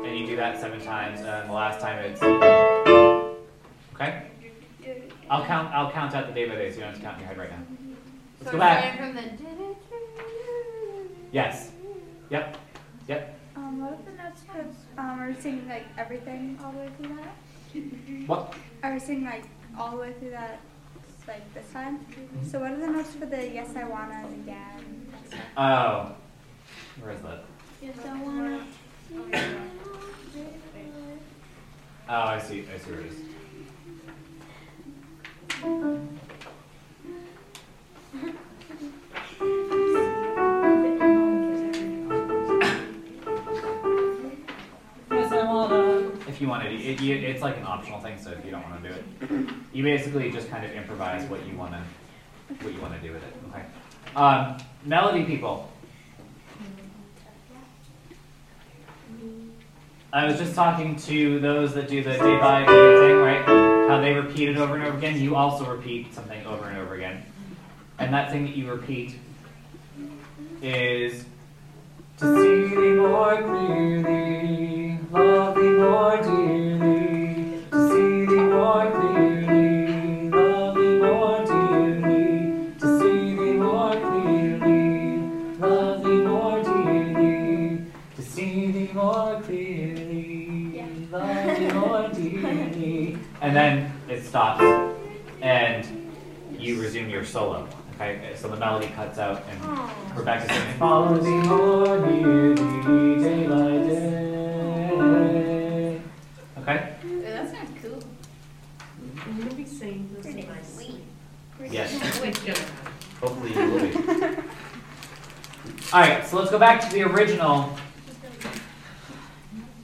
[0.05, 2.22] And you do that seven times, and the last time it's.
[4.04, 5.04] Okay.
[5.30, 5.74] I'll count.
[5.74, 7.28] I'll count out the day by day, so you don't have to count in your
[7.30, 7.64] head right now.
[8.39, 8.95] Let's so go back.
[8.95, 9.76] starting from the.
[11.32, 11.72] Yes.
[12.30, 12.58] Yep.
[13.08, 13.39] Yep.
[13.56, 16.89] Um, what if the notes for, um, are we singing like everything all the way
[16.97, 18.28] through that?
[18.28, 18.54] What?
[18.84, 19.45] Are we singing like
[19.78, 20.60] all the way through that,
[21.28, 22.06] like this time?
[22.45, 25.14] So what are the notes for the yes I wanna and again?
[25.58, 26.16] Oh.
[26.99, 27.45] Where is that?
[27.82, 28.66] Yes I wanna.
[32.10, 32.66] Oh, I see.
[32.74, 33.16] I see where it is.
[46.28, 48.22] If you want to, it, you, it's like an optional thing.
[48.22, 49.05] So if you don't want to do it,
[49.72, 51.82] you basically just kind of improvise what you want to,
[52.66, 53.34] what you want to do with it.
[53.49, 53.64] Okay.
[54.18, 55.72] Um, melody people.
[60.11, 63.62] I was just talking to those that do the day by day thing, right?
[63.88, 65.19] How they repeat it over and over again.
[65.19, 67.23] You also repeat something over and over again.
[67.99, 69.19] And that thing that you repeat
[70.61, 71.25] is
[72.17, 79.42] to see thee more clearly, love thee more dearly, to see thee more clearly,
[94.34, 94.65] stops,
[95.43, 95.86] and
[96.57, 97.67] you resume your solo.
[97.93, 99.61] Okay, so the melody cuts out, and
[100.17, 102.55] Rebecca's singing, Follow thee more nearly,
[103.21, 104.89] day by day.
[106.57, 106.95] Okay?
[107.21, 107.99] That sounds cool.
[109.23, 111.03] I'm gonna be saying this in my sleep.
[111.69, 111.93] Yes.
[113.21, 113.93] Hopefully you will be.
[115.93, 117.77] Alright, so let's go back to the original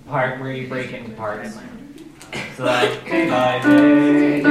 [0.08, 1.56] part where you break into parts.
[2.56, 4.50] So that day by day, day by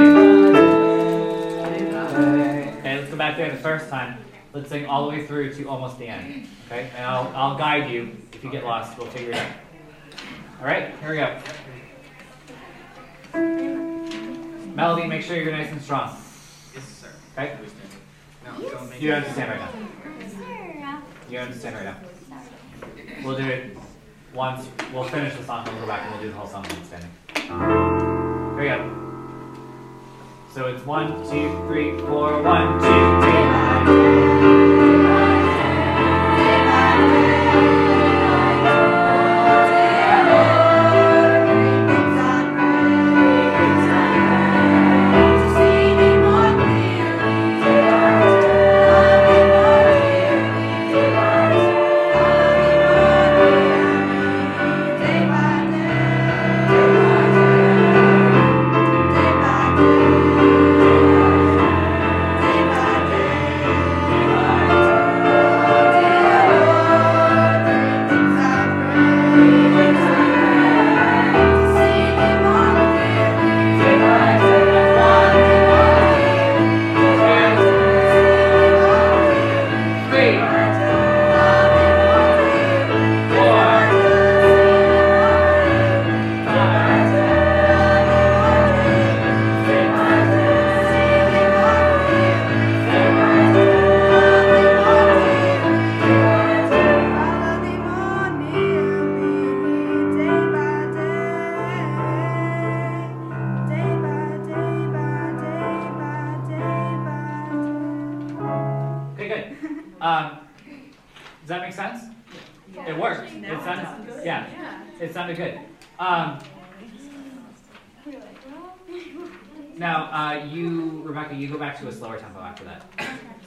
[2.11, 2.73] day.
[2.79, 4.17] Okay, let's go back there the first time.
[4.53, 6.47] Let's sing all the way through to almost the end.
[6.67, 6.89] Okay?
[6.95, 8.17] And I'll, I'll guide you.
[8.33, 9.51] If you get lost, we'll figure it out.
[10.59, 11.37] Alright, here we go.
[14.75, 16.17] Melody, make sure you're nice and strong.
[16.73, 17.09] Yes, sir.
[17.37, 17.57] Okay?
[18.43, 19.15] No, don't make You it.
[19.15, 19.59] understand right
[20.79, 21.03] now.
[21.29, 21.97] You understand right now.
[23.23, 23.77] We'll do it
[24.33, 24.67] once.
[24.93, 27.09] We'll finish the song, we'll go back and we'll do the whole song in standing.
[27.35, 28.95] Here we go.
[30.53, 34.28] So it's one, two, three, four, one, two, three.
[34.28, 34.28] Follow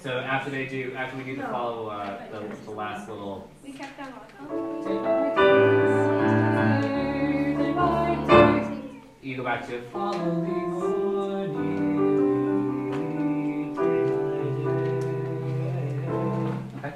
[0.02, 3.48] So after they do, after we do the follow, uh, the, the last little.
[3.64, 4.12] We kept on
[9.22, 10.62] You go back to follow the.
[16.78, 16.94] Okay.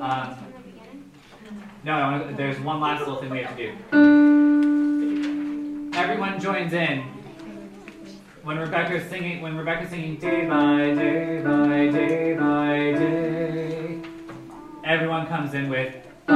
[0.00, 0.36] Uh,
[1.82, 3.72] no, there's one last little thing we have to do.
[5.94, 7.13] Everyone joins in
[8.44, 14.02] when Rebecca's singing, when Rebecca's singing day by day by day by day,
[14.84, 15.96] everyone comes in with
[16.28, 16.34] I,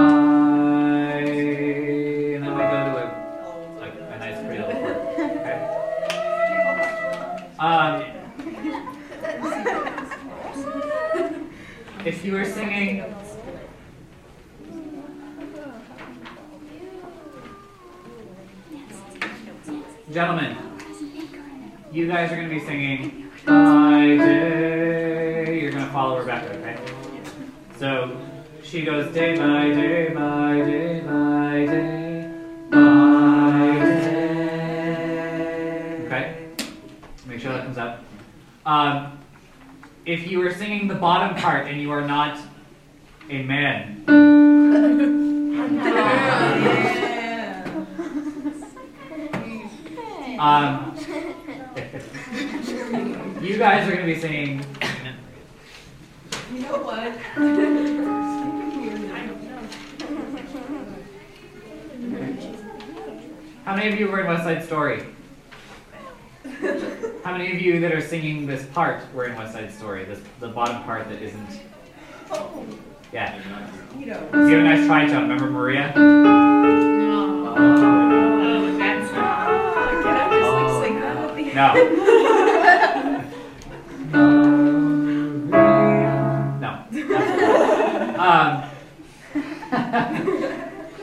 [1.19, 3.07] and then we go to a
[3.79, 4.65] like a nice pretty.
[5.39, 5.59] Okay.
[7.59, 8.03] Um,
[12.07, 13.05] if you were singing.
[20.11, 20.57] Gentlemen,
[21.93, 25.61] you guys are going to be singing by day.
[25.61, 26.79] You're going to follow Rebecca, okay?
[27.79, 28.21] So
[28.63, 32.31] she goes day by day by day by day
[32.71, 34.07] by day.
[36.07, 36.49] Okay?
[37.27, 38.05] Make sure that comes up.
[38.67, 39.19] Um,
[40.05, 42.39] if you are singing the bottom part and you are not
[43.31, 44.05] a man,
[50.39, 50.98] um,
[53.43, 54.65] you guys are going to be singing
[56.53, 57.17] You know what?
[63.69, 65.05] How many of you were in West Side Story?
[67.23, 70.07] How many of you that are singing this part were in West Side Story?
[70.07, 71.61] This the bottom part that isn't.
[73.13, 73.39] Yeah.
[73.53, 73.99] Oh.
[73.99, 74.29] You know.
[74.33, 75.23] You have a nice try, tritone.
[75.23, 75.93] Remember Maria?
[75.95, 77.55] No.
[77.55, 78.08] That's
[81.59, 81.75] No.
[86.61, 86.85] no.
[88.19, 88.65] Um.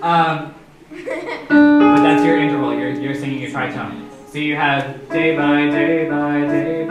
[0.02, 0.54] um.
[0.90, 2.74] But that's your interval.
[2.74, 4.10] You're you're singing a tritone.
[4.30, 6.85] So you have day by day by day by day